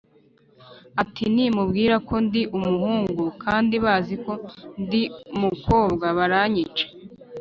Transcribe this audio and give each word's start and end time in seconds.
Ati 1.01 1.23
«nimubwira 1.33 1.95
ko 2.07 2.15
ndi 2.25 2.41
umuhungu 2.57 3.23
kandi 3.43 3.73
bazi 3.85 4.15
ko 4.25 4.33
ndimukobwa 4.81 6.05
baranyica 6.17 6.85